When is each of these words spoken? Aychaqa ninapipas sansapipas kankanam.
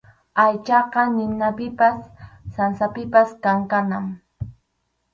Aychaqa 0.43 1.01
ninapipas 1.17 1.99
sansapipas 2.55 3.29
kankanam. 3.43 4.05